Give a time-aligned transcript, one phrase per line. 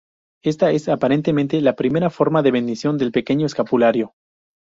[0.43, 4.15] Esta es, aparentemente, la primera forma de bendición del pequeño escapulario.